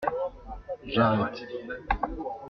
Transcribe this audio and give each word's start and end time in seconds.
J’arrête. 0.91 1.39